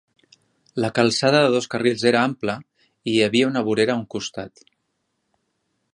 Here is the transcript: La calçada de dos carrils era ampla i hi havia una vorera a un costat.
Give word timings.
La 0.83 0.89
calçada 0.99 1.41
de 1.43 1.51
dos 1.57 1.67
carrils 1.73 2.07
era 2.13 2.23
ampla 2.29 2.57
i 2.87 3.13
hi 3.17 3.21
havia 3.27 3.53
una 3.53 3.65
vorera 3.71 3.97
a 3.97 3.99
un 4.03 4.09
costat. 4.15 4.65